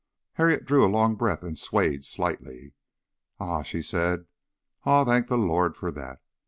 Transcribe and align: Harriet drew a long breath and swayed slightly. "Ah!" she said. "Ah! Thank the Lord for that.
Harriet 0.33 0.65
drew 0.65 0.83
a 0.83 0.89
long 0.89 1.13
breath 1.13 1.43
and 1.43 1.59
swayed 1.59 2.03
slightly. 2.03 2.73
"Ah!" 3.39 3.61
she 3.61 3.83
said. 3.83 4.25
"Ah! 4.83 5.05
Thank 5.05 5.27
the 5.27 5.37
Lord 5.37 5.77
for 5.77 5.91
that. 5.91 6.23